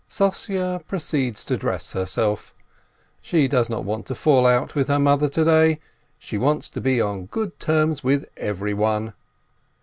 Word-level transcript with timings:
Sossye 0.09 0.79
proceeds 0.87 1.45
to 1.45 1.57
dress 1.57 1.93
herself. 1.93 2.55
She 3.21 3.47
does 3.47 3.69
not 3.69 3.83
want 3.83 4.07
to 4.07 4.15
fall 4.15 4.47
out 4.47 4.73
with 4.73 4.87
her 4.87 4.97
mother 4.97 5.29
to 5.29 5.45
day, 5.45 5.79
she 6.17 6.39
wants 6.39 6.71
to 6.71 6.81
be 6.81 6.99
on 6.99 7.27
good 7.27 7.59
terms 7.59 8.03
with 8.03 8.25
everyone. 8.35 9.13